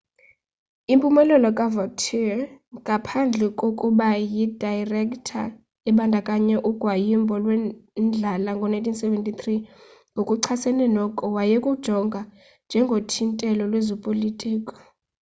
[0.93, 2.39] impumelelo kavautier
[2.81, 5.41] ngaphandle kokuba yi dayirektha
[5.89, 9.39] ibandakanya ugwayimbo lwendlala ngo-1973
[10.13, 12.21] ngokuchasene noko wayekujonga
[12.67, 14.73] njengothintelo lwezopolitiko